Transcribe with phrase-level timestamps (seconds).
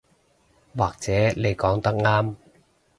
[0.75, 2.35] 或者你講得啱